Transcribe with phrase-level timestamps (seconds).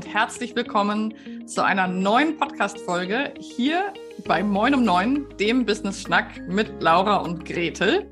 [0.00, 1.12] und herzlich willkommen
[1.46, 3.92] zu einer neuen Podcast-Folge hier
[4.26, 8.10] bei Moin um Neun, dem Business Schnack mit Laura und Gretel.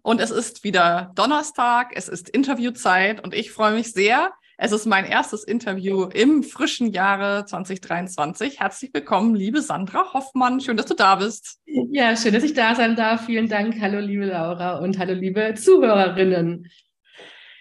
[0.00, 4.32] Und es ist wieder Donnerstag, es ist Interviewzeit und ich freue mich sehr.
[4.56, 8.58] Es ist mein erstes Interview im frischen Jahre 2023.
[8.60, 10.62] Herzlich willkommen, liebe Sandra Hoffmann.
[10.62, 11.60] Schön, dass du da bist.
[11.66, 13.26] Ja, schön, dass ich da sein darf.
[13.26, 13.78] Vielen Dank.
[13.78, 16.70] Hallo, liebe Laura und hallo, liebe Zuhörerinnen.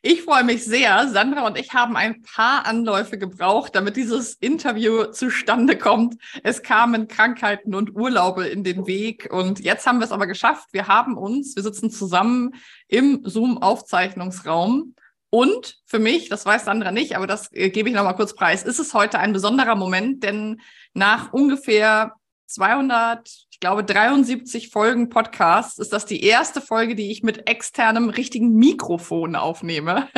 [0.07, 1.07] Ich freue mich sehr.
[1.07, 6.21] Sandra und ich haben ein paar Anläufe gebraucht, damit dieses Interview zustande kommt.
[6.43, 10.67] Es kamen Krankheiten und Urlaube in den Weg und jetzt haben wir es aber geschafft.
[10.73, 12.53] Wir haben uns, wir sitzen zusammen
[12.87, 14.93] im Zoom-Aufzeichnungsraum
[15.31, 18.61] und für mich, das weiß Sandra nicht, aber das äh, gebe ich nochmal kurz preis,
[18.61, 20.61] ist es heute ein besonderer Moment, denn
[20.93, 22.13] nach ungefähr
[22.45, 28.09] 200, ich glaube 73 Folgen Podcasts ist das die erste Folge, die ich mit externem
[28.09, 30.09] richtigen Mikrofon aufnehme.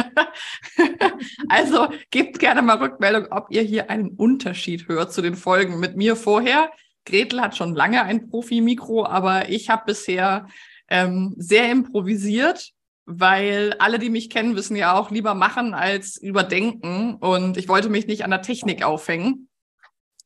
[1.47, 5.95] also gebt gerne mal Rückmeldung, ob ihr hier einen Unterschied hört zu den Folgen mit
[5.95, 6.71] mir vorher.
[7.05, 10.47] Gretel hat schon lange ein Profi-Mikro, aber ich habe bisher
[10.89, 12.71] ähm, sehr improvisiert,
[13.05, 17.17] weil alle, die mich kennen, wissen ja auch lieber machen als überdenken.
[17.17, 19.47] Und ich wollte mich nicht an der Technik aufhängen.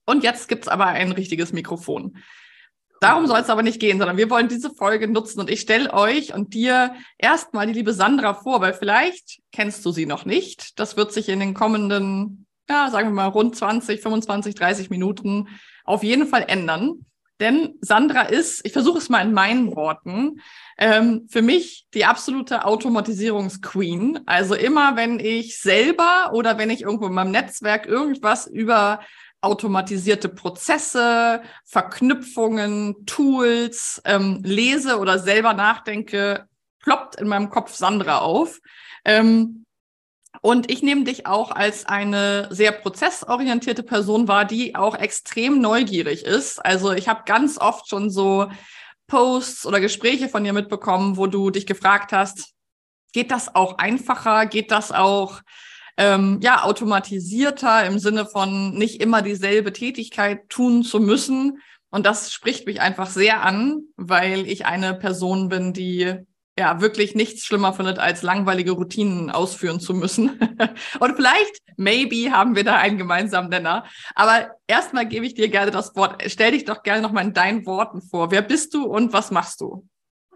[0.06, 2.16] Und jetzt gibt's aber ein richtiges Mikrofon.
[3.02, 5.92] Darum soll es aber nicht gehen, sondern wir wollen diese Folge nutzen und ich stelle
[5.92, 10.80] euch und dir erstmal die liebe Sandra vor, weil vielleicht kennst du sie noch nicht.
[10.80, 15.48] Das wird sich in den kommenden, ja, sagen wir mal, rund 20, 25, 30 Minuten
[15.84, 17.04] auf jeden Fall ändern.
[17.40, 20.40] Denn Sandra ist, ich versuche es mal in meinen Worten,
[20.78, 24.20] ähm, für mich die absolute Automatisierungsqueen.
[24.28, 29.00] Also immer, wenn ich selber oder wenn ich irgendwo in meinem Netzwerk irgendwas über
[29.42, 36.48] automatisierte Prozesse, Verknüpfungen, Tools ähm, lese oder selber nachdenke,
[36.80, 38.60] ploppt in meinem Kopf Sandra auf.
[39.04, 39.66] Ähm,
[40.42, 46.24] und ich nehme dich auch als eine sehr prozessorientierte Person wahr, die auch extrem neugierig
[46.26, 46.64] ist.
[46.64, 48.50] Also ich habe ganz oft schon so
[49.08, 52.54] Posts oder Gespräche von dir mitbekommen, wo du dich gefragt hast,
[53.14, 54.46] geht das auch einfacher?
[54.46, 55.42] Geht das auch
[56.02, 61.60] ähm, ja, automatisierter im Sinne von nicht immer dieselbe Tätigkeit tun zu müssen.
[61.92, 66.16] Und das spricht mich einfach sehr an, weil ich eine Person bin, die
[66.58, 70.40] ja wirklich nichts schlimmer findet, als langweilige Routinen ausführen zu müssen.
[71.00, 73.86] Und vielleicht, maybe, haben wir da einen gemeinsamen Nenner.
[74.16, 76.24] Aber erstmal gebe ich dir gerne das Wort.
[76.26, 78.32] Stell dich doch gerne nochmal in deinen Worten vor.
[78.32, 79.88] Wer bist du und was machst du?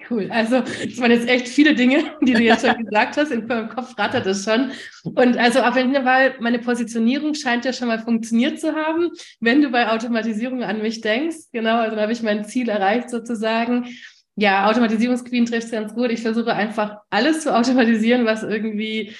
[0.09, 0.29] Cool.
[0.31, 3.31] Also, das waren jetzt echt viele Dinge, die du jetzt schon gesagt hast.
[3.31, 4.71] In meinem Kopf rattert es schon.
[5.03, 9.09] Und also auf jeden Fall, meine Positionierung scheint ja schon mal funktioniert zu haben.
[9.39, 13.09] Wenn du bei Automatisierung an mich denkst, genau, also dann habe ich mein Ziel erreicht
[13.09, 13.87] sozusagen.
[14.35, 16.11] Ja, Automatisierungsqueen trifft es ganz gut.
[16.11, 19.13] Ich versuche einfach alles zu automatisieren, was irgendwie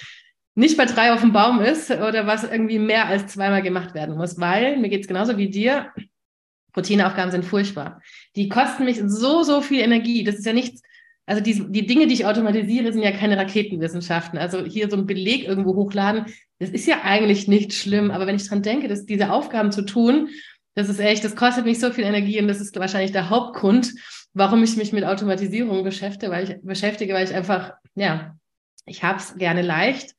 [0.54, 4.16] nicht bei drei auf dem Baum ist oder was irgendwie mehr als zweimal gemacht werden
[4.16, 5.92] muss, weil mir geht es genauso wie dir.
[6.76, 8.00] Routineaufgaben sind furchtbar.
[8.36, 10.24] Die kosten mich so, so viel Energie.
[10.24, 10.82] Das ist ja nichts,
[11.26, 14.38] also die, die Dinge, die ich automatisiere, sind ja keine Raketenwissenschaften.
[14.38, 16.26] Also hier so ein Beleg irgendwo hochladen,
[16.58, 18.10] das ist ja eigentlich nicht schlimm.
[18.10, 20.28] Aber wenn ich dran denke, dass diese Aufgaben zu tun,
[20.74, 23.94] das ist echt, das kostet mich so viel Energie und das ist wahrscheinlich der Hauptgrund,
[24.34, 28.36] warum ich mich mit Automatisierung beschäftige, weil ich beschäftige, weil ich einfach, ja,
[28.84, 30.14] ich habe es gerne leicht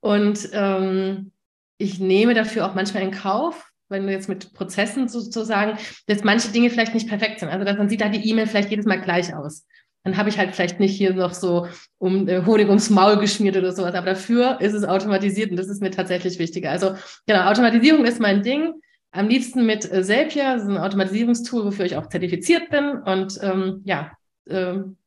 [0.00, 1.32] und ähm,
[1.78, 6.48] ich nehme dafür auch manchmal in Kauf, wenn du jetzt mit Prozessen sozusagen, dass manche
[6.48, 7.48] Dinge vielleicht nicht perfekt sind.
[7.48, 9.66] Also dann sieht da die E-Mail vielleicht jedes Mal gleich aus.
[10.04, 11.66] Dann habe ich halt vielleicht nicht hier noch so
[11.98, 13.94] um äh, Honig ums Maul geschmiert oder sowas.
[13.94, 16.70] Aber dafür ist es automatisiert und das ist mir tatsächlich wichtiger.
[16.70, 16.94] Also
[17.26, 18.74] genau, Automatisierung ist mein Ding.
[19.12, 22.98] Am liebsten mit äh, Zapier, das ist ein Automatisierungstool, wofür ich auch zertifiziert bin.
[23.02, 24.12] Und ähm, ja,
[24.48, 24.98] ähm,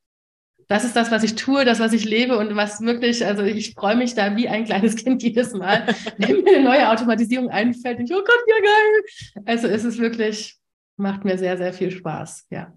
[0.67, 3.73] das ist das, was ich tue, das, was ich lebe und was wirklich, also ich
[3.73, 7.99] freue mich da wie ein kleines Kind jedes Mal, wenn mir eine neue Automatisierung einfällt.
[7.99, 9.43] Ich, oh Gott, ja geil.
[9.45, 10.57] Also es ist wirklich,
[10.97, 12.73] macht mir sehr, sehr viel Spaß, ja.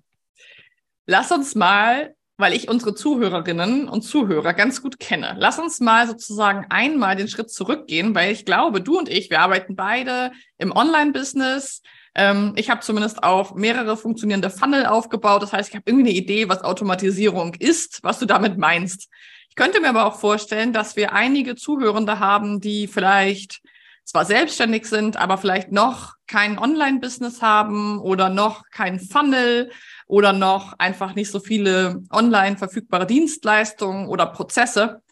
[1.06, 6.06] Lass uns mal, weil ich unsere Zuhörerinnen und Zuhörer ganz gut kenne, lass uns mal
[6.06, 10.70] sozusagen einmal den Schritt zurückgehen, weil ich glaube, du und ich, wir arbeiten beide im
[10.70, 11.82] Online-Business,
[12.14, 15.42] ähm, ich habe zumindest auch mehrere funktionierende Funnel aufgebaut.
[15.42, 19.08] Das heißt, ich habe irgendwie eine Idee, was Automatisierung ist, was du damit meinst.
[19.48, 23.60] Ich könnte mir aber auch vorstellen, dass wir einige Zuhörende haben, die vielleicht
[24.04, 29.70] zwar selbstständig sind, aber vielleicht noch kein Online-Business haben oder noch kein Funnel
[30.06, 35.02] oder noch einfach nicht so viele online verfügbare Dienstleistungen oder Prozesse.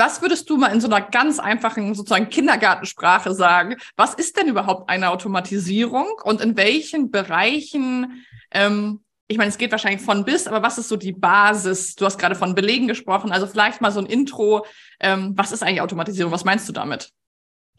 [0.00, 3.76] Was würdest du mal in so einer ganz einfachen sozusagen Kindergartensprache sagen?
[3.96, 9.72] Was ist denn überhaupt eine Automatisierung und in welchen Bereichen, ähm, ich meine, es geht
[9.72, 11.96] wahrscheinlich von bis, aber was ist so die Basis?
[11.96, 14.64] Du hast gerade von Belegen gesprochen, also vielleicht mal so ein Intro.
[15.00, 16.32] Ähm, was ist eigentlich Automatisierung?
[16.32, 17.10] Was meinst du damit?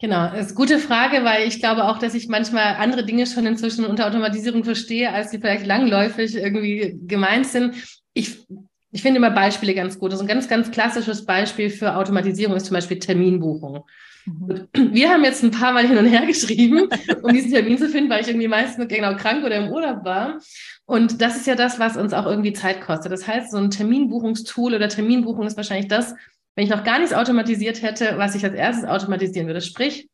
[0.00, 3.26] Genau, das ist eine gute Frage, weil ich glaube auch, dass ich manchmal andere Dinge
[3.26, 7.74] schon inzwischen unter Automatisierung verstehe, als die vielleicht langläufig irgendwie gemeint sind.
[8.14, 8.46] Ich,
[8.92, 10.12] ich finde immer Beispiele ganz gut.
[10.12, 13.84] Also ein ganz, ganz klassisches Beispiel für Automatisierung ist zum Beispiel Terminbuchung.
[14.26, 14.68] Mhm.
[14.92, 16.88] Wir haben jetzt ein paar Mal hin und her geschrieben,
[17.22, 20.38] um diesen Termin zu finden, weil ich irgendwie meistens genau krank oder im Urlaub war.
[20.84, 23.12] Und das ist ja das, was uns auch irgendwie Zeit kostet.
[23.12, 26.14] Das heißt, so ein Terminbuchungstool oder Terminbuchung ist wahrscheinlich das,
[26.54, 29.62] wenn ich noch gar nichts automatisiert hätte, was ich als erstes automatisieren würde.
[29.62, 30.10] Sprich,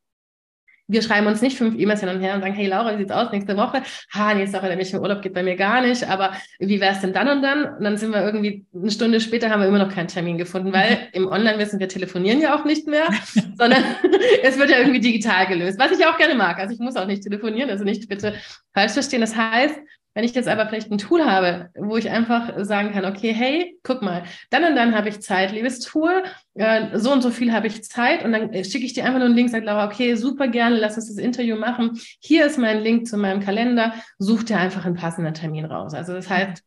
[0.88, 3.12] wir schreiben uns nicht fünf E-Mails hin und her und sagen, hey Laura, wie sieht's
[3.12, 3.82] aus nächste Woche?
[4.14, 7.12] Ha, nächste Woche, nämlich im Urlaub geht bei mir gar nicht, aber wie wär's denn
[7.12, 7.76] dann und dann?
[7.76, 10.72] Und dann sind wir irgendwie eine Stunde später haben wir immer noch keinen Termin gefunden,
[10.72, 13.08] weil im Online-Wissen, wir telefonieren ja auch nicht mehr,
[13.56, 13.84] sondern
[14.42, 16.58] es wird ja irgendwie digital gelöst, was ich auch gerne mag.
[16.58, 18.34] Also ich muss auch nicht telefonieren, also nicht bitte
[18.72, 19.20] falsch verstehen.
[19.20, 19.78] Das heißt,
[20.18, 23.78] wenn ich jetzt aber vielleicht ein Tool habe, wo ich einfach sagen kann, okay, hey,
[23.84, 26.24] guck mal, dann und dann habe ich Zeit, liebes Tool,
[26.54, 29.26] äh, so und so viel habe ich Zeit und dann schicke ich dir einfach nur
[29.26, 32.00] einen Link, sag Laura, okay, super gerne, lass uns das Interview machen.
[32.18, 35.94] Hier ist mein Link zu meinem Kalender, such dir einfach einen passenden Termin raus.
[35.94, 36.64] Also das heißt,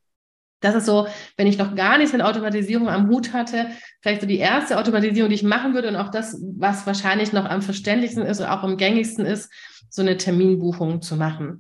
[0.62, 3.68] das ist so, wenn ich noch gar nichts mit Automatisierung am Hut hatte,
[4.00, 7.44] vielleicht so die erste Automatisierung, die ich machen würde und auch das, was wahrscheinlich noch
[7.44, 9.52] am verständlichsten ist und auch am gängigsten ist,
[9.90, 11.60] so eine Terminbuchung zu machen.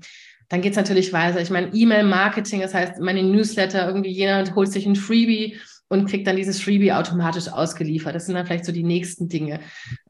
[0.51, 1.39] Dann geht es natürlich weiter.
[1.39, 5.57] Ich meine, E-Mail-Marketing, das heißt, meine Newsletter, irgendwie jeder holt sich ein Freebie
[5.87, 8.15] und kriegt dann dieses Freebie automatisch ausgeliefert.
[8.15, 9.61] Das sind dann vielleicht so die nächsten Dinge.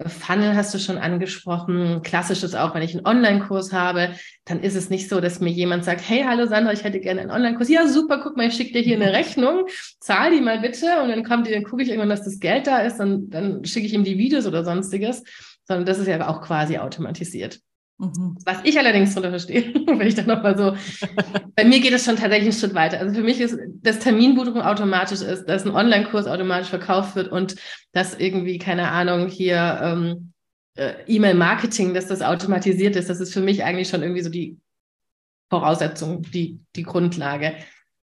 [0.04, 2.02] Funnel hast du schon angesprochen.
[2.02, 4.16] Klassisches auch, wenn ich einen Online-Kurs habe,
[4.46, 7.22] dann ist es nicht so, dass mir jemand sagt, hey, hallo Sandra, ich hätte gerne
[7.22, 7.70] einen Online-Kurs.
[7.70, 9.68] Ja, super, guck mal, ich schicke dir hier eine Rechnung,
[10.00, 12.66] zahl die mal bitte und dann kommt die, dann gucke ich irgendwann, dass das Geld
[12.66, 15.24] da ist und dann schicke ich ihm die Videos oder sonstiges.
[15.66, 17.60] Sondern das ist ja auch quasi automatisiert.
[18.02, 18.36] Mhm.
[18.46, 20.76] Was ich allerdings darunter verstehe, wenn ich dann nochmal so,
[21.56, 23.00] bei mir geht es schon tatsächlich einen Schritt weiter.
[23.00, 27.56] Also für mich ist, dass Terminbuchung automatisch ist, dass ein Online-Kurs automatisch verkauft wird und
[27.92, 30.34] dass irgendwie, keine Ahnung, hier ähm,
[30.76, 34.58] äh, E-Mail-Marketing, dass das automatisiert ist, das ist für mich eigentlich schon irgendwie so die
[35.52, 37.54] Voraussetzung, die, die Grundlage.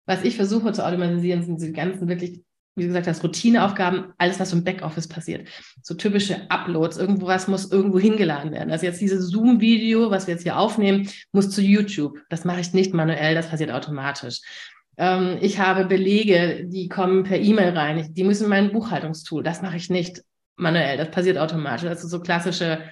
[0.05, 2.43] Was ich versuche zu automatisieren, sind die ganzen wirklich
[2.79, 5.47] wie gesagt hast, Routineaufgaben, alles, was im Backoffice passiert.
[5.83, 8.71] So typische Uploads, irgendwo was muss irgendwo hingeladen werden.
[8.71, 12.17] Also jetzt dieses Zoom-Video, was wir jetzt hier aufnehmen, muss zu YouTube.
[12.29, 14.41] Das mache ich nicht manuell, das passiert automatisch.
[14.97, 18.13] Ähm, ich habe Belege, die kommen per E-Mail rein.
[18.13, 19.43] Die müssen in mein Buchhaltungstool.
[19.43, 20.23] Das mache ich nicht
[20.57, 21.87] manuell, das passiert automatisch.
[21.87, 22.83] Also so klassische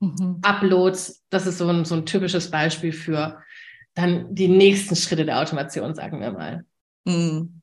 [0.00, 0.38] mhm.
[0.42, 3.42] Uploads, das ist so ein, so ein typisches Beispiel für
[3.94, 6.64] dann die nächsten Schritte der Automation, sagen wir mal.
[7.04, 7.57] Mhm.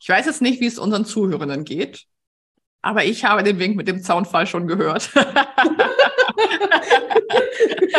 [0.00, 2.04] Ich weiß jetzt nicht, wie es unseren Zuhörenden geht,
[2.82, 5.12] aber ich habe den Wink mit dem Zaunfall schon gehört.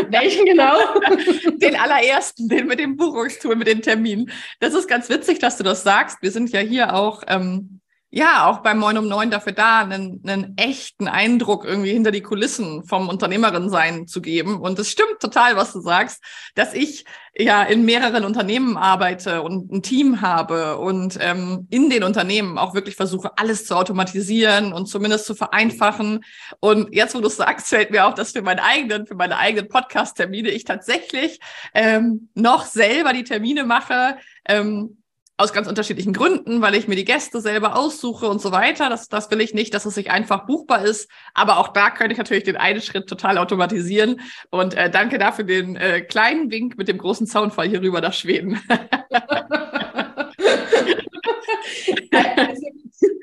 [0.10, 0.78] Welchen genau?
[1.58, 4.32] Den allerersten, den mit dem Buchungstool, mit den Terminen.
[4.60, 6.22] Das ist ganz witzig, dass du das sagst.
[6.22, 7.79] Wir sind ja hier auch ähm,
[8.12, 12.24] ja, auch beim Moin um Neun dafür da, einen, einen echten Eindruck irgendwie hinter die
[12.24, 14.60] Kulissen vom Unternehmerin sein zu geben.
[14.60, 16.24] Und es stimmt total, was du sagst,
[16.56, 17.06] dass ich
[17.38, 22.74] ja in mehreren Unternehmen arbeite und ein Team habe und ähm, in den Unternehmen auch
[22.74, 26.26] wirklich versuche, alles zu automatisieren und zumindest zu vereinfachen.
[26.60, 29.70] Und jetzt, wo du sagst, fällt mir auch, dass für meinen eigenen, für meine eigenen
[29.70, 31.40] Podcast-Termine ich tatsächlich
[31.76, 34.18] ähm, noch selber die Termine mache.
[34.46, 34.99] Ähm,
[35.40, 38.90] aus ganz unterschiedlichen Gründen, weil ich mir die Gäste selber aussuche und so weiter.
[38.90, 41.10] Das, das will ich nicht, dass es sich einfach buchbar ist.
[41.34, 44.20] Aber auch da könnte ich natürlich den einen Schritt total automatisieren.
[44.50, 48.12] Und äh, danke dafür den äh, kleinen Wink mit dem großen Zaunfall hier rüber nach
[48.12, 48.60] Schweden.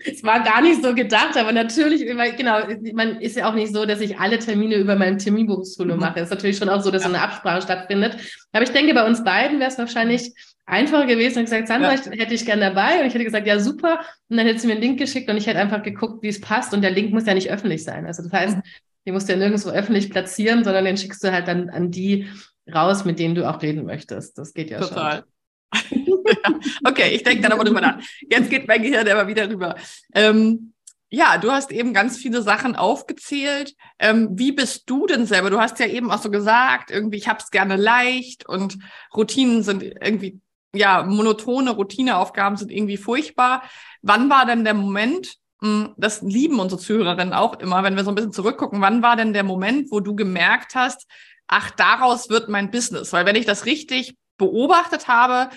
[0.06, 2.06] es war gar nicht so gedacht, aber natürlich,
[2.38, 2.60] genau,
[2.94, 6.00] man ist ja auch nicht so, dass ich alle Termine über meinem Terminbuchungstool mhm.
[6.00, 6.20] mache.
[6.20, 8.16] Es ist natürlich schon auch so, dass so eine Absprache stattfindet.
[8.52, 10.32] Aber ich denke, bei uns beiden wäre es wahrscheinlich
[10.66, 12.10] einfacher gewesen und gesagt, Sandra, ja.
[12.10, 13.00] hätte ich gern dabei.
[13.00, 14.00] Und ich hätte gesagt, ja, super.
[14.28, 16.40] Und dann hätte sie mir einen Link geschickt und ich hätte einfach geguckt, wie es
[16.40, 16.74] passt.
[16.74, 18.04] Und der Link muss ja nicht öffentlich sein.
[18.04, 18.58] Also das heißt,
[19.06, 22.28] den musst du ja nirgendwo öffentlich platzieren, sondern den schickst du halt dann an die
[22.72, 24.36] raus, mit denen du auch reden möchtest.
[24.36, 25.24] Das geht ja Total.
[25.72, 26.06] schon.
[26.26, 26.60] ja.
[26.84, 28.00] Okay, ich denke dann aber drüber nach.
[28.28, 29.76] Jetzt geht mein Gehirn aber wieder rüber.
[30.14, 30.72] Ähm,
[31.08, 33.74] ja, du hast eben ganz viele Sachen aufgezählt.
[34.00, 35.50] Ähm, wie bist du denn selber?
[35.50, 38.78] Du hast ja eben auch so gesagt, irgendwie, ich habe es gerne leicht und
[39.14, 40.40] Routinen sind irgendwie
[40.76, 43.62] ja, monotone Routineaufgaben sind irgendwie furchtbar.
[44.02, 48.10] Wann war denn der Moment, hm, das lieben unsere Zuhörerinnen auch immer, wenn wir so
[48.10, 51.06] ein bisschen zurückgucken, wann war denn der Moment, wo du gemerkt hast,
[51.46, 53.12] ach, daraus wird mein Business?
[53.12, 55.50] Weil wenn ich das richtig beobachtet habe,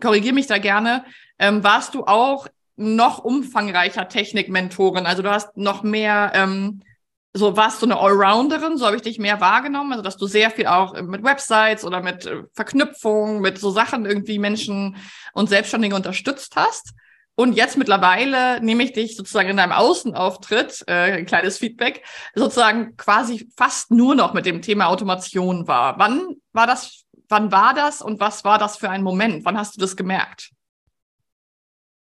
[0.00, 1.04] korrigiere mich da gerne,
[1.38, 5.06] ähm, warst du auch noch umfangreicher Technikmentorin.
[5.06, 6.82] Also du hast noch mehr ähm,
[7.36, 10.50] so warst du eine Allrounderin, so habe ich dich mehr wahrgenommen, also dass du sehr
[10.50, 14.96] viel auch mit Websites oder mit äh, Verknüpfungen, mit so Sachen irgendwie Menschen
[15.32, 16.94] und Selbstständige unterstützt hast.
[17.36, 22.04] Und jetzt mittlerweile nehme ich dich sozusagen in deinem Außenauftritt, äh, ein kleines Feedback,
[22.36, 25.96] sozusagen quasi fast nur noch mit dem Thema Automation wahr.
[25.98, 29.44] Wann war das, wann war das und was war das für ein Moment?
[29.44, 30.50] Wann hast du das gemerkt?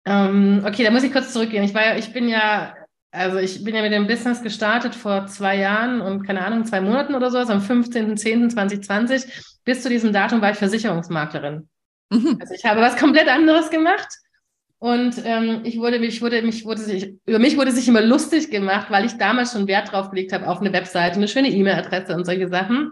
[0.04, 1.62] Ähm, okay, da muss ich kurz zurückgehen.
[1.62, 2.74] Ich war ja, ich bin ja,
[3.12, 6.80] also ich bin ja mit dem Business gestartet vor zwei Jahren und keine Ahnung, zwei
[6.80, 9.58] Monaten oder so, also am 15.10.2020.
[9.64, 11.68] Bis zu diesem Datum war ich Versicherungsmaklerin.
[12.10, 12.38] Mhm.
[12.40, 14.08] Also ich habe was komplett anderes gemacht.
[14.78, 18.50] Und ähm, ich wurde, mich wurde, mich wurde sich, über mich wurde sich immer lustig
[18.50, 22.16] gemacht, weil ich damals schon Wert drauf gelegt habe auf eine Webseite, eine schöne E-Mail-Adresse
[22.16, 22.90] und solche Sachen.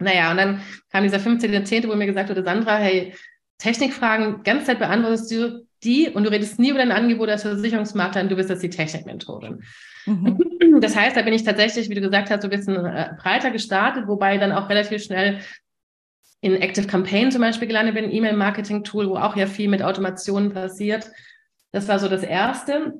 [0.00, 3.14] Naja, und dann kam dieser 15.10., wo mir gesagt wurde, Sandra, hey,
[3.58, 8.22] Technikfragen, ganz Zeit beantwortest du die und du redest nie über dein Angebot als Versicherungsmakler
[8.22, 9.62] und du bist jetzt die Technikmentorin.
[10.06, 10.38] Mhm.
[10.80, 13.50] Das heißt, da bin ich tatsächlich, wie du gesagt hast, so ein bisschen äh, breiter
[13.50, 15.40] gestartet, wobei dann auch relativ schnell
[16.40, 21.10] in Active Campaign zum Beispiel gelandet bin, E-Mail-Marketing-Tool, wo auch ja viel mit Automationen passiert.
[21.72, 22.94] Das war so das Erste.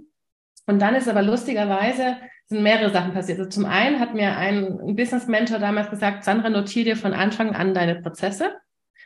[0.67, 3.39] Und dann ist aber lustigerweise sind mehrere Sachen passiert.
[3.39, 7.75] Also zum einen hat mir ein Business-Mentor damals gesagt, Sandra, notiere dir von Anfang an
[7.75, 8.57] deine Prozesse.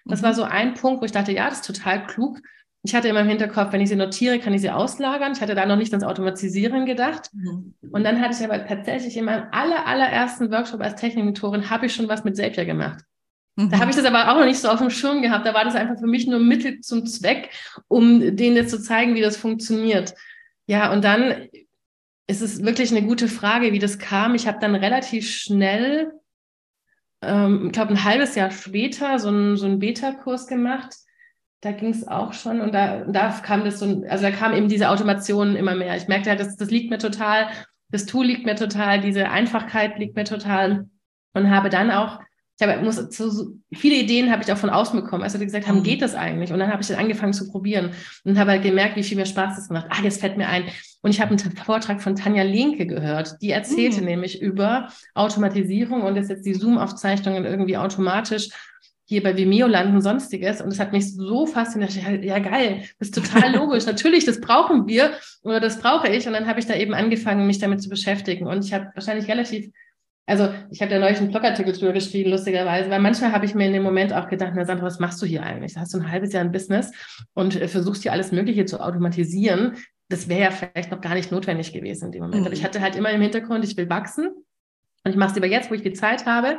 [0.06, 0.36] Das war mhm.
[0.36, 2.38] so ein Punkt, wo ich dachte, ja, das ist total klug.
[2.86, 5.32] Ich hatte immer im Hinterkopf, wenn ich sie notiere, kann ich sie auslagern.
[5.32, 7.30] Ich hatte da noch nicht ans Automatisieren gedacht.
[7.32, 7.72] Mhm.
[7.90, 11.94] Und dann hatte ich aber tatsächlich in meinem aller, allerersten Workshop als Technikmentorin habe ich
[11.94, 13.02] schon was mit Zapier gemacht.
[13.56, 13.70] Mhm.
[13.70, 15.46] Da habe ich das aber auch noch nicht so auf dem Schirm gehabt.
[15.46, 17.48] Da war das einfach für mich nur Mittel zum Zweck,
[17.88, 20.14] um denen jetzt zu zeigen, wie das funktioniert.
[20.66, 21.48] Ja, und dann
[22.26, 24.34] ist es wirklich eine gute Frage, wie das kam.
[24.34, 26.12] Ich habe dann relativ schnell,
[27.22, 30.94] ähm, ich glaube ein halbes Jahr später, so einen, so einen Beta-Kurs gemacht.
[31.64, 34.68] Da ging es auch schon und da, da kam das so, also da kam eben
[34.68, 35.96] diese Automation immer mehr.
[35.96, 37.48] Ich merkte halt, das, das liegt mir total,
[37.88, 40.88] das Tool liegt mir total, diese Einfachkeit liegt mir total
[41.32, 42.20] und habe dann auch
[42.58, 45.66] ich habe muss, so, viele Ideen habe ich auch von außen bekommen, als die gesagt
[45.66, 45.82] haben, mhm.
[45.82, 46.52] geht das eigentlich?
[46.52, 47.90] Und dann habe ich dann angefangen zu probieren
[48.22, 49.86] und habe halt gemerkt, wie viel mir Spaß das gemacht.
[49.90, 50.64] Ah, jetzt fällt mir ein.
[51.02, 54.06] Und ich habe einen Vortrag von Tanja Linke gehört, die erzählte mhm.
[54.06, 58.50] nämlich über Automatisierung und ist jetzt die Zoom-Aufzeichnungen irgendwie automatisch
[59.06, 60.60] hier bei Vimeo landen, sonstiges.
[60.60, 61.94] Und es hat mich so fasziniert.
[62.24, 63.86] Ja, geil, das ist total logisch.
[63.86, 66.26] Natürlich, das brauchen wir oder das brauche ich.
[66.26, 68.46] Und dann habe ich da eben angefangen, mich damit zu beschäftigen.
[68.46, 69.70] Und ich habe wahrscheinlich relativ
[70.26, 73.66] also ich habe da neulich einen Blogartikel drüber geschrieben, lustigerweise, weil manchmal habe ich mir
[73.66, 75.74] in dem Moment auch gedacht, na Sandra, was machst du hier eigentlich?
[75.74, 76.92] Da hast du ein halbes Jahr ein Business
[77.34, 79.76] und äh, versuchst hier alles Mögliche zu automatisieren.
[80.08, 82.40] Das wäre ja vielleicht noch gar nicht notwendig gewesen in dem Moment.
[82.40, 82.46] Mhm.
[82.46, 84.28] Aber ich hatte halt immer im Hintergrund, ich will wachsen
[85.04, 86.58] und ich mache es lieber jetzt, wo ich die Zeit habe.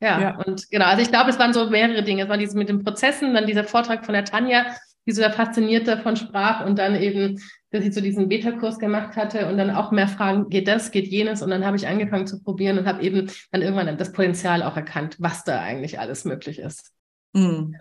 [0.00, 2.22] Ja, ja, und genau, also ich glaube, es waren so mehrere Dinge.
[2.22, 4.66] Es war dieses mit den Prozessen, dann dieser Vortrag von der Tanja,
[5.06, 7.38] die so fasziniert davon sprach und dann eben
[7.70, 11.06] dass ich so diesen Beta-Kurs gemacht hatte und dann auch mehr Fragen, geht das, geht
[11.06, 11.40] jenes?
[11.40, 14.76] Und dann habe ich angefangen zu probieren und habe eben dann irgendwann das Potenzial auch
[14.76, 16.92] erkannt, was da eigentlich alles möglich ist.
[17.32, 17.76] Mhm.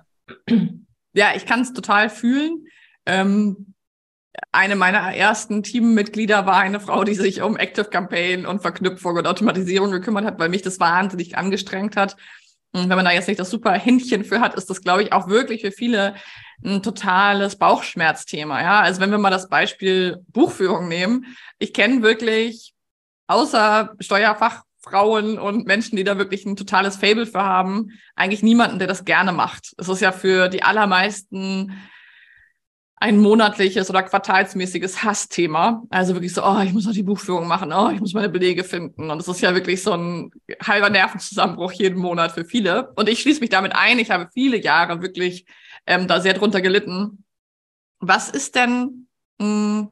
[1.14, 2.68] Ja, ich kann es total fühlen.
[3.08, 3.74] Ähm,
[4.52, 9.28] eine meiner ersten Teammitglieder war eine Frau, die sich um Active Campaign und Verknüpfung und
[9.28, 12.16] Automatisierung gekümmert hat, weil mich das wahnsinnig angestrengt hat.
[12.72, 15.12] Und wenn man da jetzt nicht das super Händchen für hat, ist das, glaube ich,
[15.12, 16.16] auch wirklich für viele
[16.64, 18.62] ein totales Bauchschmerzthema.
[18.62, 21.26] Ja, also wenn wir mal das Beispiel Buchführung nehmen,
[21.58, 22.74] ich kenne wirklich
[23.28, 28.88] außer Steuerfachfrauen und Menschen, die da wirklich ein totales Fable für haben, eigentlich niemanden, der
[28.88, 29.74] das gerne macht.
[29.78, 31.80] Es ist ja für die allermeisten
[33.02, 35.84] ein monatliches oder quartalsmäßiges Hassthema.
[35.90, 38.64] Also wirklich so, oh, ich muss noch die Buchführung machen, oh, ich muss meine Belege
[38.64, 39.10] finden.
[39.10, 42.92] Und es ist ja wirklich so ein halber Nervenzusammenbruch jeden Monat für viele.
[42.96, 44.00] Und ich schließe mich damit ein.
[44.00, 45.46] Ich habe viele Jahre wirklich
[45.86, 47.24] ähm, da sehr drunter gelitten.
[48.00, 49.08] Was ist denn,
[49.40, 49.90] mh, hm,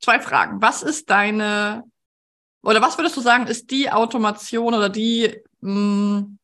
[0.00, 0.62] zwei Fragen.
[0.62, 1.84] Was ist deine,
[2.62, 6.38] oder was würdest du sagen, ist die Automation oder die, mh, hm,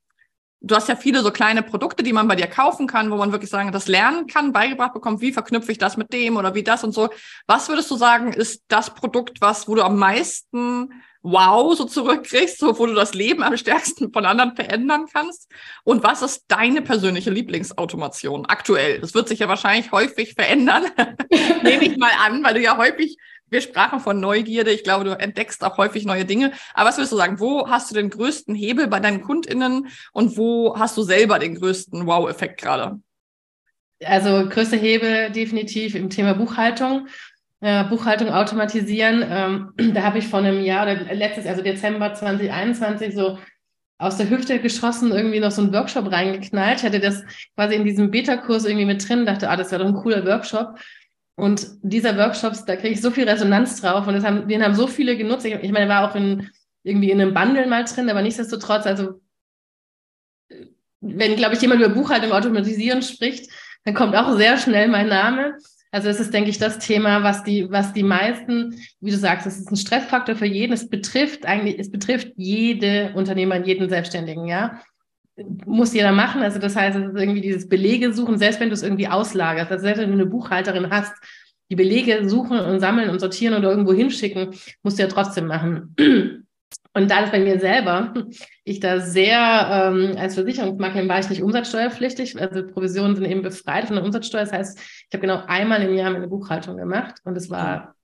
[0.64, 3.32] du hast ja viele so kleine Produkte, die man bei dir kaufen kann, wo man
[3.32, 6.62] wirklich sagen, das lernen kann, beigebracht bekommt, wie verknüpfe ich das mit dem oder wie
[6.62, 7.10] das und so.
[7.46, 10.90] Was würdest du sagen, ist das Produkt, was, wo du am meisten
[11.26, 15.50] Wow so zurückkriegst, so, wo du das Leben am stärksten von anderen verändern kannst?
[15.82, 19.00] Und was ist deine persönliche Lieblingsautomation aktuell?
[19.00, 20.84] Das wird sich ja wahrscheinlich häufig verändern,
[21.62, 23.16] nehme ich mal an, weil du ja häufig,
[23.54, 26.52] wir sprachen von Neugierde, ich glaube, du entdeckst auch häufig neue Dinge.
[26.74, 30.36] Aber was würdest du sagen, wo hast du den größten Hebel bei deinen KundInnen und
[30.36, 33.00] wo hast du selber den größten Wow-Effekt gerade?
[34.04, 37.06] Also größte Hebel definitiv im Thema Buchhaltung
[37.64, 39.24] äh, Buchhaltung automatisieren.
[39.26, 43.38] Ähm, da habe ich vor einem Jahr oder letztes, also Dezember 2021, so
[43.96, 46.80] aus der Hüfte geschossen, irgendwie noch so einen Workshop reingeknallt.
[46.80, 49.88] Ich hatte das quasi in diesem Beta-Kurs irgendwie mit drin, dachte, ah, das wäre doch
[49.88, 50.78] ein cooler Workshop.
[51.36, 54.74] Und dieser Workshops, da kriege ich so viel Resonanz drauf und das haben, den haben
[54.74, 55.44] so viele genutzt.
[55.44, 56.48] Ich, ich meine, war auch in,
[56.84, 59.20] irgendwie in einem Bundle mal drin, aber nichtsdestotrotz, also
[61.00, 63.50] wenn, glaube ich, jemand über Buchhaltung automatisieren spricht,
[63.84, 65.58] dann kommt auch sehr schnell mein Name.
[65.90, 69.46] Also das ist, denke ich, das Thema, was die, was die meisten, wie du sagst,
[69.46, 70.72] es ist ein Stressfaktor für jeden.
[70.72, 74.80] Es betrifft eigentlich, es betrifft jede Unternehmer, jeden Selbstständigen, ja.
[75.66, 76.42] Muss jeder machen.
[76.42, 79.70] Also das heißt, es ist irgendwie dieses Belege suchen, selbst wenn du es irgendwie auslagerst.
[79.70, 81.12] Also selbst wenn du eine Buchhalterin hast,
[81.70, 85.94] die Belege suchen und sammeln und sortieren oder irgendwo hinschicken, musst du ja trotzdem machen.
[86.96, 88.14] Und da ist bei mir selber,
[88.62, 93.86] ich da sehr, ähm, als Versicherungsmaklerin war ich nicht umsatzsteuerpflichtig, also Provisionen sind eben befreit
[93.86, 94.42] von der Umsatzsteuer.
[94.42, 97.96] Das heißt, ich habe genau einmal im Jahr meine Buchhaltung gemacht und es war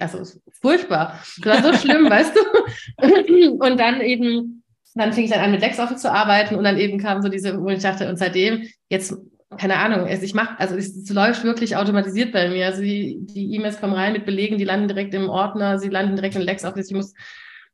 [0.00, 1.18] also furchtbar.
[1.42, 3.52] Das war so schlimm, weißt du?
[3.52, 4.62] Und dann eben,
[4.98, 7.60] dann fing ich dann an, mit LexOffice zu arbeiten und dann eben kam so diese,
[7.60, 9.14] wo ich dachte, und seitdem, jetzt
[9.56, 12.66] keine Ahnung, also ich mache, also es, es, läuft wirklich automatisiert bei mir.
[12.66, 16.34] Also die, E-Mails kommen rein mit Belegen, die landen direkt im Ordner, sie landen direkt
[16.34, 16.88] in LexOffice.
[16.88, 17.14] Ich muss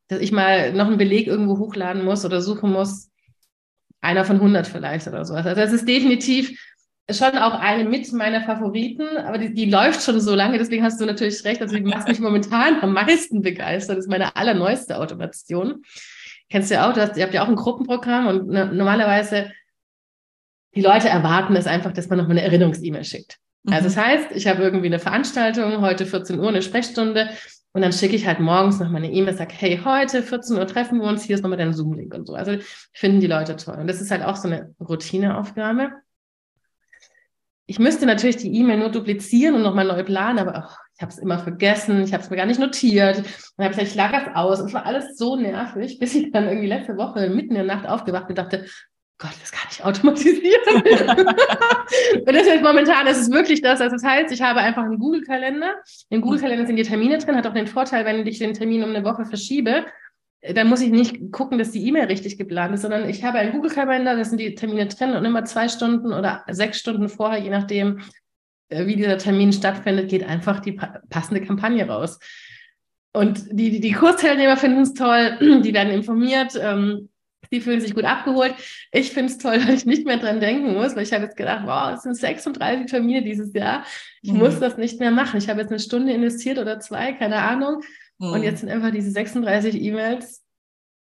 [0.07, 3.09] dass ich mal noch einen Beleg irgendwo hochladen muss oder suchen muss.
[4.01, 5.33] Einer von 100 vielleicht oder so.
[5.33, 6.59] Also das ist definitiv
[7.09, 11.01] schon auch eine mit meiner Favoriten, aber die, die läuft schon so lange, deswegen hast
[11.01, 11.61] du natürlich recht.
[11.61, 13.97] Also die macht mich momentan am meisten begeistert.
[13.97, 15.83] Das ist meine allerneueste Automation.
[16.53, 19.51] Kennst du ja auch, du hast, ihr habt ja auch ein Gruppenprogramm und normalerweise
[20.75, 23.39] die Leute erwarten es einfach, dass man noch mal eine Erinnerungs-E-Mail schickt.
[23.65, 23.83] Also mhm.
[23.85, 27.29] das heißt, ich habe irgendwie eine Veranstaltung, heute 14 Uhr, eine Sprechstunde
[27.71, 30.67] und dann schicke ich halt morgens noch mal eine E-Mail, sage, hey, heute 14 Uhr
[30.67, 32.35] treffen wir uns, hier ist nochmal dein Zoom-Link und so.
[32.35, 32.57] Also
[32.93, 33.79] finden die Leute toll.
[33.79, 35.89] Und das ist halt auch so eine Routineaufgabe.
[37.73, 41.11] Ich müsste natürlich die E-Mail nur duplizieren und nochmal neu planen, aber oh, ich habe
[41.11, 43.17] es immer vergessen, ich habe es mir gar nicht notiert.
[43.17, 44.59] Dann habe ich gesagt, ich lag das aus.
[44.59, 47.75] Und es war alles so nervig, bis ich dann irgendwie letzte Woche mitten in der
[47.75, 48.67] Nacht aufgewacht und dachte,
[49.17, 50.83] Gott, das kann ich automatisieren.
[52.27, 53.81] und das ist momentan, das ist wirklich das.
[53.81, 55.73] Also das heißt, ich habe einfach einen Google-Kalender.
[56.09, 58.89] Im Google-Kalender sind die Termine drin, hat auch den Vorteil, wenn ich den Termin um
[58.91, 59.85] eine Woche verschiebe,
[60.51, 63.53] dann muss ich nicht gucken, dass die E-Mail richtig geplant ist, sondern ich habe einen
[63.53, 67.49] Google-Kalender, da sind die Termine drin und immer zwei Stunden oder sechs Stunden vorher, je
[67.49, 68.01] nachdem,
[68.69, 70.77] äh, wie dieser Termin stattfindet, geht einfach die
[71.09, 72.19] passende Kampagne raus.
[73.13, 76.59] Und die, die, die Kursteilnehmer finden es toll, die werden informiert.
[76.59, 77.09] Ähm,
[77.51, 78.55] die fühlen sich gut abgeholt.
[78.91, 81.37] Ich finde es toll, weil ich nicht mehr dran denken muss, weil ich habe jetzt
[81.37, 83.85] gedacht, wow, es sind 36 Termine dieses Jahr.
[84.21, 84.39] Ich mhm.
[84.39, 85.37] muss das nicht mehr machen.
[85.37, 87.81] Ich habe jetzt eine Stunde investiert oder zwei, keine Ahnung.
[88.19, 88.31] Mhm.
[88.33, 90.43] Und jetzt sind einfach diese 36 E-Mails.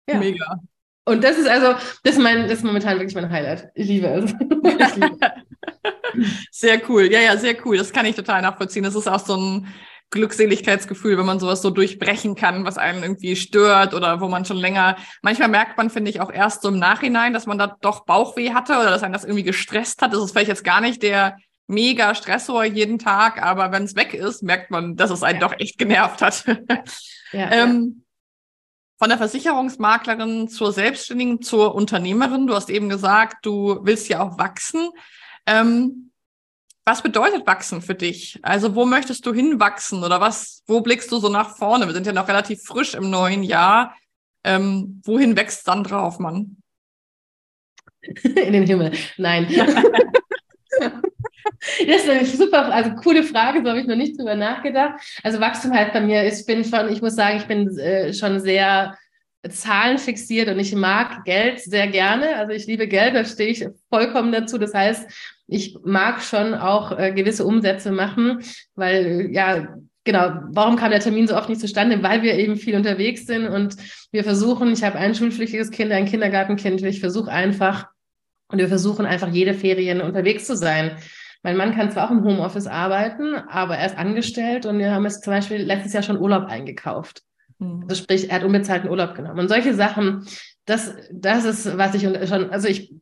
[0.09, 0.19] Ja.
[0.19, 0.61] Mega.
[1.05, 3.71] Und das ist also, das ist, mein, das ist momentan wirklich mein Highlight.
[3.75, 4.35] Ich liebe es.
[4.81, 5.19] Ich liebe.
[6.51, 7.11] sehr cool.
[7.11, 7.79] Ja, ja, sehr cool.
[7.79, 8.85] Das kann ich total nachvollziehen.
[8.85, 9.69] Das ist auch so ein
[10.11, 14.57] Glückseligkeitsgefühl, wenn man sowas so durchbrechen kann, was einen irgendwie stört oder wo man schon
[14.57, 18.07] länger, manchmal merkt man, finde ich, auch erst so im Nachhinein, dass man da doch
[18.07, 20.13] Bauchweh hatte oder dass einen das irgendwie gestresst hat.
[20.13, 21.37] Das ist vielleicht jetzt gar nicht der
[21.69, 25.47] mega Stressor jeden Tag, aber wenn es weg ist, merkt man, dass es einen ja.
[25.47, 26.45] doch echt genervt hat.
[27.31, 28.07] Ja, ähm,
[28.99, 32.47] von der Versicherungsmaklerin zur Selbstständigen, zur Unternehmerin.
[32.47, 34.89] Du hast eben gesagt, du willst ja auch wachsen.
[35.45, 36.11] Ähm,
[36.87, 38.41] was bedeutet wachsen für dich?
[38.43, 41.87] Also wo möchtest du hinwachsen oder was, wo blickst du so nach vorne?
[41.87, 43.95] Wir sind ja noch relativ frisch im neuen Jahr.
[44.43, 46.57] Ähm, wohin wächst dann drauf, Mann?
[48.23, 48.93] In den Himmel.
[49.19, 49.49] Nein.
[51.87, 55.01] Das ist eine super, also coole Frage, so habe ich noch nicht drüber nachgedacht.
[55.23, 58.41] Also Wachstum halt bei mir, ich bin schon, ich muss sagen, ich bin äh, schon
[58.41, 58.97] sehr
[59.49, 62.37] zahlenfixiert und ich mag Geld sehr gerne.
[62.37, 64.59] Also ich liebe Geld, da stehe ich vollkommen dazu.
[64.59, 65.09] Das heißt,
[65.47, 68.43] ich mag schon auch äh, gewisse Umsätze machen,
[68.75, 72.03] weil ja, genau, warum kam der Termin so oft nicht zustande?
[72.03, 73.77] Weil wir eben viel unterwegs sind und
[74.11, 77.87] wir versuchen, ich habe ein schulpflichtiges Kind, ein Kindergartenkind, ich versuche einfach
[78.49, 80.97] und wir versuchen einfach jede Ferien unterwegs zu sein.
[81.43, 85.07] Mein Mann kann zwar auch im Homeoffice arbeiten, aber er ist angestellt und wir haben
[85.07, 87.23] es zum Beispiel letztes Jahr schon Urlaub eingekauft.
[87.59, 87.85] Mhm.
[87.89, 89.39] Also sprich, er hat unbezahlten Urlaub genommen.
[89.39, 90.27] Und solche Sachen,
[90.65, 92.93] das, das ist, was ich schon, also ich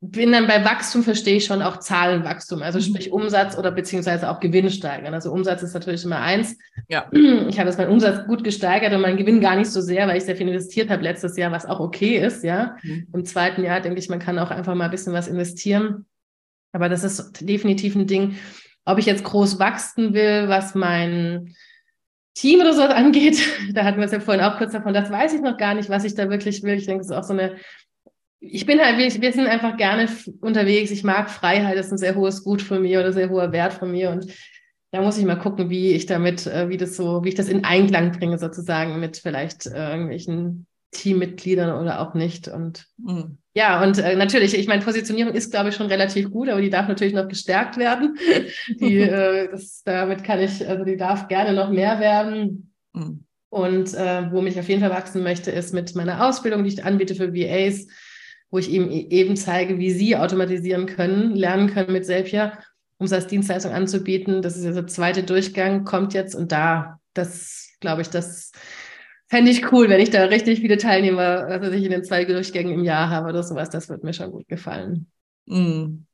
[0.00, 2.82] bin dann bei Wachstum verstehe ich schon auch Zahlenwachstum, also mhm.
[2.82, 5.14] sprich Umsatz oder beziehungsweise auch Gewinn steigern.
[5.14, 6.56] Also Umsatz ist natürlich immer eins.
[6.88, 7.10] Ja.
[7.48, 10.18] Ich habe jetzt meinen Umsatz gut gesteigert und meinen Gewinn gar nicht so sehr, weil
[10.18, 12.76] ich sehr viel investiert habe letztes Jahr, was auch okay ist, ja.
[12.82, 13.06] Mhm.
[13.12, 16.06] Im zweiten Jahr denke ich, man kann auch einfach mal ein bisschen was investieren.
[16.76, 18.36] Aber das ist definitiv ein Ding,
[18.84, 21.54] ob ich jetzt groß wachsen will, was mein
[22.34, 23.38] Team oder sowas angeht,
[23.72, 25.88] da hatten wir es ja vorhin auch kurz davon, das weiß ich noch gar nicht,
[25.88, 26.74] was ich da wirklich will.
[26.74, 27.56] Ich denke, es ist auch so eine
[28.40, 30.08] ich bin halt, wir, sind einfach gerne
[30.40, 30.90] unterwegs.
[30.90, 33.72] Ich mag Freiheit, das ist ein sehr hohes Gut von mir oder sehr hoher Wert
[33.72, 34.10] von mir.
[34.10, 34.32] Und
[34.92, 37.48] da muss ich mal gucken, wie ich damit, äh, wie das so, wie ich das
[37.48, 42.48] in Einklang bringe, sozusagen, mit vielleicht äh, irgendwelchen Teammitgliedern oder auch nicht.
[42.48, 43.38] Und mhm.
[43.56, 46.68] Ja, und äh, natürlich, ich meine, Positionierung ist, glaube ich, schon relativ gut, aber die
[46.68, 48.18] darf natürlich noch gestärkt werden.
[48.80, 52.74] die, äh, das, damit kann ich, also die darf gerne noch mehr werden.
[52.92, 53.24] Mhm.
[53.48, 56.84] Und äh, wo mich auf jeden Fall wachsen möchte, ist mit meiner Ausbildung, die ich
[56.84, 57.86] anbiete für VAs,
[58.50, 62.58] wo ich ihm e-, eben zeige, wie sie automatisieren können, lernen können mit Zapier
[62.98, 64.42] um es als Dienstleistung anzubieten.
[64.42, 68.52] Das ist ja der zweite Durchgang, kommt jetzt und da, das glaube ich, das
[69.28, 72.72] fände ich cool, wenn ich da richtig viele Teilnehmer, also ich in den zwei Durchgängen
[72.72, 73.70] im Jahr habe oder sowas.
[73.70, 75.06] Das wird mir schon gut gefallen.
[75.46, 76.06] Mm.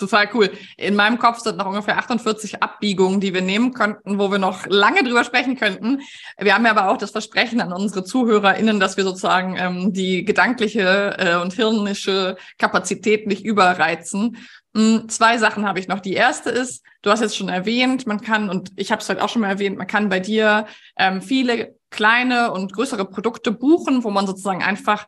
[0.00, 0.52] Total cool.
[0.76, 4.64] In meinem Kopf sind noch ungefähr 48 Abbiegungen, die wir nehmen könnten, wo wir noch
[4.66, 6.02] lange drüber sprechen könnten.
[6.38, 10.24] Wir haben ja aber auch das Versprechen an unsere ZuhörerInnen, dass wir sozusagen ähm, die
[10.24, 14.36] gedankliche äh, und hirnische Kapazität nicht überreizen.
[14.72, 15.98] Mhm, zwei Sachen habe ich noch.
[15.98, 19.24] Die erste ist, du hast jetzt schon erwähnt, man kann, und ich habe es heute
[19.24, 20.66] auch schon mal erwähnt, man kann bei dir
[20.96, 25.06] ähm, viele kleine und größere Produkte buchen, wo man sozusagen einfach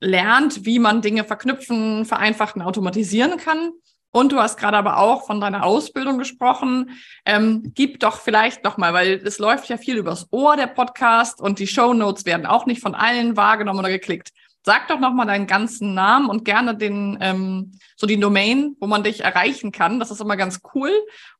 [0.00, 3.72] lernt, wie man Dinge verknüpfen, vereinfachen, automatisieren kann.
[4.10, 6.98] Und du hast gerade aber auch von deiner Ausbildung gesprochen.
[7.26, 11.40] Ähm, gib doch vielleicht noch mal, weil es läuft ja viel übers Ohr der Podcast
[11.40, 14.30] und die Show Notes werden auch nicht von allen wahrgenommen oder geklickt.
[14.64, 18.86] Sag doch noch mal deinen ganzen Namen und gerne den ähm, so die Domain, wo
[18.86, 19.98] man dich erreichen kann.
[19.98, 20.90] Das ist immer ganz cool.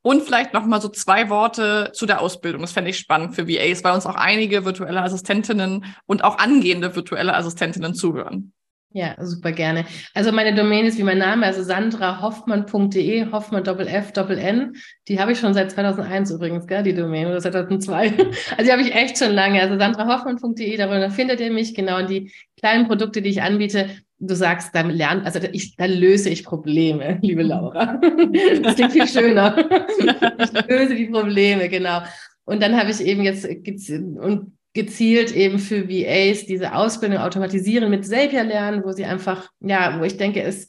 [0.02, 2.62] Und vielleicht noch mal so zwei Worte zu der Ausbildung.
[2.62, 6.94] Das fände ich spannend für VAs, weil uns auch einige virtuelle Assistentinnen und auch angehende
[6.96, 8.52] virtuelle Assistentinnen zuhören.
[8.90, 9.84] Ja, super gerne.
[10.14, 14.76] Also meine Domain ist wie mein Name, also sandrahoffmann.de, Hoffmann Doppel F Doppel N.
[15.08, 18.12] Die habe ich schon seit 2001 übrigens, gell, die Domain, oder seit 2002.
[18.56, 19.60] Also die habe ich echt schon lange.
[19.60, 21.98] Also sandrahoffmann.de, darüber findet ihr mich, genau.
[21.98, 26.30] Und die kleinen Produkte, die ich anbiete, du sagst, dann lernt, also ich, dann löse
[26.30, 28.00] ich Probleme, liebe Laura.
[28.62, 29.54] Das klingt viel schöner.
[30.38, 32.00] Ich löse die Probleme, genau.
[32.44, 38.06] Und dann habe ich eben jetzt, und gezielt eben für VAs diese Ausbildung automatisieren mit
[38.06, 40.68] Zapier lernen, wo sie einfach, ja, wo ich denke, es,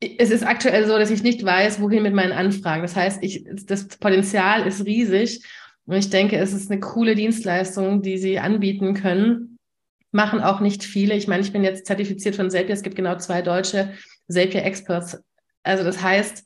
[0.00, 2.82] es ist aktuell so, dass ich nicht weiß, wohin mit meinen Anfragen.
[2.82, 5.42] Das heißt, ich, das Potenzial ist riesig
[5.86, 9.58] und ich denke, es ist eine coole Dienstleistung, die sie anbieten können.
[10.10, 11.14] Machen auch nicht viele.
[11.14, 12.74] Ich meine, ich bin jetzt zertifiziert von Zapier.
[12.74, 13.92] Es gibt genau zwei deutsche
[14.28, 15.22] Zapier Experts.
[15.62, 16.44] Also das heißt,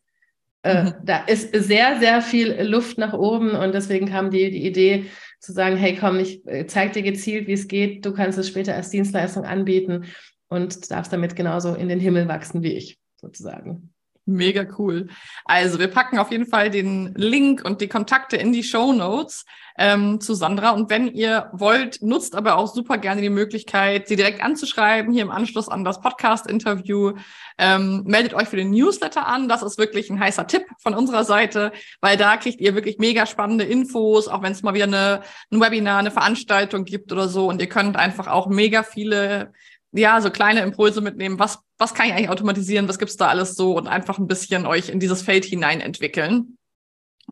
[0.62, 0.94] äh, mhm.
[1.05, 5.07] da ist sehr, sehr viel Luft nach oben und deswegen kam die, die Idee,
[5.42, 8.46] zu sagen, hey komm, ich äh, zeig dir gezielt, wie es geht, du kannst es
[8.46, 10.05] später als Dienstleistung anbieten
[10.48, 13.91] und darfst damit genauso in den Himmel wachsen wie ich, sozusagen.
[14.25, 15.09] Mega cool.
[15.45, 19.45] Also wir packen auf jeden Fall den Link und die Kontakte in die Show Notes
[19.77, 20.71] ähm, zu Sandra.
[20.71, 25.23] Und wenn ihr wollt, nutzt aber auch super gerne die Möglichkeit, sie direkt anzuschreiben, hier
[25.23, 27.15] im Anschluss an das Podcast-Interview.
[27.59, 29.49] Ähm, meldet euch für den Newsletter an.
[29.49, 33.27] Das ist wirklich ein heißer Tipp von unserer Seite, weil da kriegt ihr wirklich mega
[33.27, 37.49] spannende Infos, auch wenn es mal wieder eine, ein Webinar, eine Veranstaltung gibt oder so.
[37.49, 39.53] Und ihr könnt einfach auch mega viele
[39.92, 41.38] ja, so kleine Impulse mitnehmen.
[41.38, 42.88] Was, was kann ich eigentlich automatisieren?
[42.88, 43.76] Was gibt's da alles so?
[43.76, 46.57] Und einfach ein bisschen euch in dieses Feld hinein entwickeln.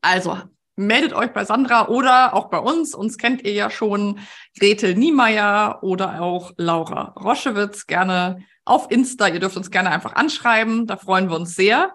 [0.02, 0.38] Also
[0.76, 2.94] meldet euch bei Sandra oder auch bei uns.
[2.94, 4.20] Uns kennt ihr ja schon
[4.58, 7.86] Gretel Niemeyer oder auch Laura Roschewitz.
[7.86, 9.28] Gerne auf Insta.
[9.28, 10.86] Ihr dürft uns gerne einfach anschreiben.
[10.86, 11.94] Da freuen wir uns sehr.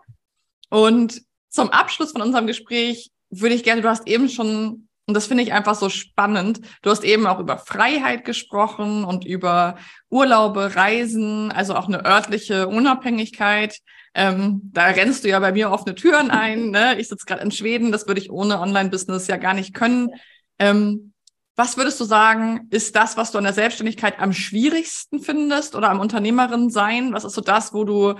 [0.69, 5.27] Und zum Abschluss von unserem Gespräch würde ich gerne, du hast eben schon und das
[5.27, 6.61] finde ich einfach so spannend.
[6.81, 9.75] Du hast eben auch über Freiheit gesprochen und über
[10.09, 13.79] Urlaube, Reisen, also auch eine örtliche Unabhängigkeit.
[14.15, 16.71] Ähm, da rennst du ja bei mir offene Türen ein.
[16.71, 16.99] Ne?
[16.99, 20.09] Ich sitze gerade in Schweden, das würde ich ohne Online-Business ja gar nicht können.
[20.57, 21.13] Ähm,
[21.55, 25.89] was würdest du sagen, ist das, was du an der Selbstständigkeit am schwierigsten findest oder
[25.89, 27.13] am Unternehmerin sein?
[27.13, 28.15] Was ist so das, wo du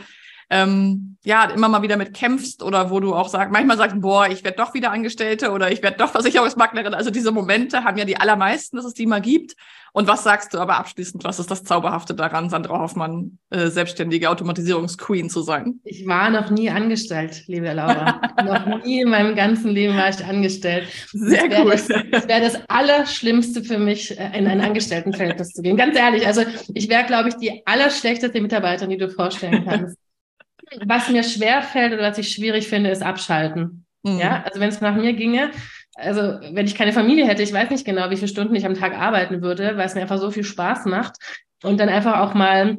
[0.50, 4.28] ähm, ja immer mal wieder mit kämpfst oder wo du auch sagst, manchmal sagst, boah,
[4.28, 6.94] ich werde doch wieder Angestellte oder ich werde doch Versicherungsmaklerin.
[6.94, 9.56] Also diese Momente haben ja die allermeisten, dass es die mal gibt.
[9.96, 14.30] Und was sagst du aber abschließend, was ist das Zauberhafte daran, Sandra Hoffmann, äh, selbstständige
[14.30, 15.80] Automatisierungsqueen zu sein?
[15.86, 18.20] Ich war noch nie angestellt, liebe Laura.
[18.44, 20.90] noch nie in meinem ganzen Leben war ich angestellt.
[21.14, 21.72] Sehr das cool.
[21.72, 25.78] Das, das wäre das Allerschlimmste für mich, äh, in ein Angestelltenverhältnis zu gehen.
[25.78, 26.42] Ganz ehrlich, also
[26.74, 29.98] ich wäre, glaube ich, die allerschlechteste Mitarbeiterin, die du vorstellen kannst.
[30.86, 33.86] Was mir schwer fällt oder was ich schwierig finde, ist abschalten.
[34.04, 34.20] Mhm.
[34.20, 35.52] Ja, also wenn es nach mir ginge,
[35.96, 38.76] also wenn ich keine Familie hätte, ich weiß nicht genau, wie viele Stunden ich am
[38.76, 41.16] Tag arbeiten würde, weil es mir einfach so viel Spaß macht
[41.64, 42.78] und dann einfach auch mal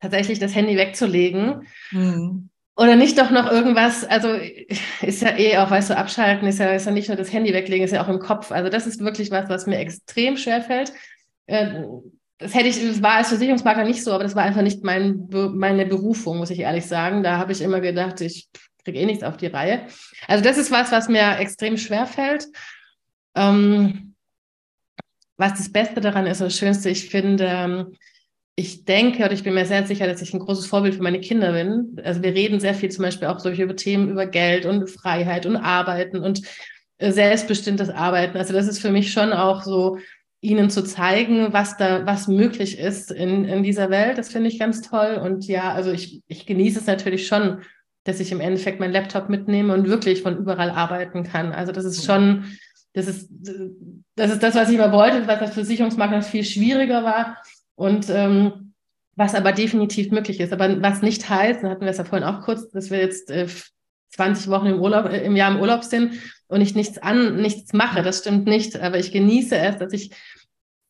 [0.00, 1.66] tatsächlich das Handy wegzulegen.
[1.90, 2.50] Mhm.
[2.78, 4.28] Oder nicht doch noch irgendwas, also
[5.00, 7.54] ist ja eh auch, weißt du, abschalten ist ja, ist ja nicht nur das Handy
[7.54, 8.52] weglegen, ist ja auch im Kopf.
[8.52, 10.92] Also das ist wirklich was, was mir extrem schwer fällt.
[11.46, 11.84] Äh,
[12.38, 15.86] das hätte ich, war als Versicherungsmakler nicht so, aber das war einfach nicht mein, meine
[15.86, 17.22] Berufung, muss ich ehrlich sagen.
[17.22, 18.48] Da habe ich immer gedacht, ich
[18.84, 19.86] kriege eh nichts auf die Reihe.
[20.28, 22.46] Also das ist was, was mir extrem schwer fällt.
[23.34, 24.14] Ähm,
[25.38, 27.96] was das Beste daran ist, das Schönste, ich finde, ähm,
[28.54, 31.20] ich denke oder ich bin mir sehr sicher, dass ich ein großes Vorbild für meine
[31.20, 32.00] Kinder bin.
[32.02, 35.44] Also wir reden sehr viel zum Beispiel auch solche über Themen über Geld und Freiheit
[35.44, 36.40] und Arbeiten und
[36.98, 38.38] äh, selbstbestimmtes Arbeiten.
[38.38, 39.98] Also das ist für mich schon auch so
[40.40, 44.18] ihnen zu zeigen, was da, was möglich ist in, in dieser Welt.
[44.18, 45.20] Das finde ich ganz toll.
[45.22, 47.62] Und ja, also ich, ich genieße es natürlich schon,
[48.04, 51.52] dass ich im Endeffekt meinen Laptop mitnehme und wirklich von überall arbeiten kann.
[51.52, 52.44] Also das ist schon,
[52.92, 53.28] das ist,
[54.14, 57.42] das ist das, was ich immer wollte, was das für Versicherungsmakler viel schwieriger war
[57.74, 58.74] und ähm,
[59.16, 60.52] was aber definitiv möglich ist.
[60.52, 63.30] Aber was nicht heißt, da hatten wir es ja vorhin auch kurz, dass wir jetzt
[63.30, 63.48] äh,
[64.16, 66.14] 20 Wochen im Urlaub, äh, im Jahr im Urlaub sind
[66.48, 68.02] und ich nichts an, nichts mache.
[68.02, 68.80] Das stimmt nicht.
[68.80, 70.10] Aber ich genieße es, dass ich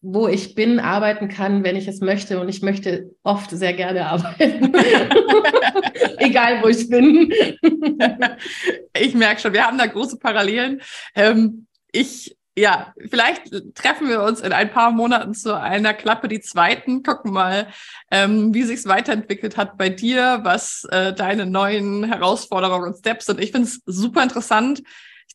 [0.08, 2.38] wo ich bin, arbeiten kann, wenn ich es möchte.
[2.38, 4.72] Und ich möchte oft sehr gerne arbeiten.
[6.18, 7.32] Egal, wo ich bin.
[8.96, 10.80] ich merke schon, wir haben da große Parallelen.
[11.14, 16.40] Ähm, ich, ja, vielleicht treffen wir uns in ein paar Monaten zu einer Klappe, die
[16.40, 17.68] zweiten, gucken mal,
[18.10, 23.26] ähm, wie sich es weiterentwickelt hat bei dir, was äh, deine neuen Herausforderungen und Steps
[23.26, 23.40] sind.
[23.40, 24.82] Ich finde es super interessant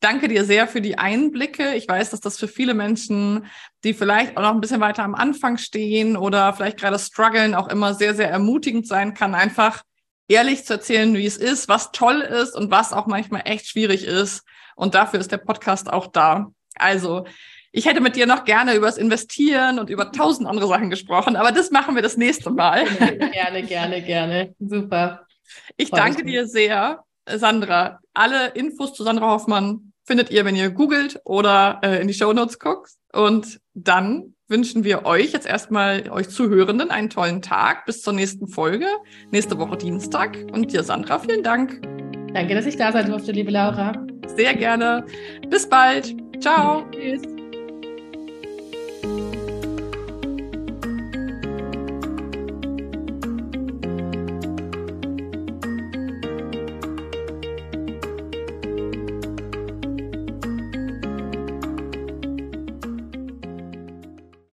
[0.02, 1.76] danke dir sehr für die Einblicke.
[1.76, 3.46] Ich weiß, dass das für viele Menschen,
[3.84, 7.70] die vielleicht auch noch ein bisschen weiter am Anfang stehen oder vielleicht gerade strugglen, auch
[7.70, 9.84] immer sehr, sehr ermutigend sein kann, einfach
[10.28, 14.04] ehrlich zu erzählen, wie es ist, was toll ist und was auch manchmal echt schwierig
[14.04, 14.44] ist.
[14.76, 16.52] Und dafür ist der Podcast auch da.
[16.76, 17.26] Also,
[17.72, 21.36] ich hätte mit dir noch gerne über das Investieren und über tausend andere Sachen gesprochen,
[21.36, 22.86] aber das machen wir das nächste Mal.
[23.32, 24.56] Gerne, gerne, gerne.
[24.60, 25.26] Super.
[25.78, 28.00] Ich danke dir sehr, Sandra.
[28.14, 32.34] Alle Infos zu Sandra Hoffmann findet ihr, wenn ihr googelt oder äh, in die Show
[32.34, 32.92] Notes guckt.
[33.14, 37.86] Und dann wünschen wir euch jetzt erstmal, euch Zuhörenden, einen tollen Tag.
[37.86, 38.88] Bis zur nächsten Folge,
[39.32, 40.38] nächste Woche Dienstag.
[40.52, 41.82] Und dir, Sandra, vielen Dank.
[42.34, 43.94] Danke, dass ich da sein durfte, liebe Laura.
[44.36, 45.06] Sehr gerne.
[45.50, 46.16] Bis bald.
[46.42, 46.86] Ciao.
[46.92, 47.41] Tschüss.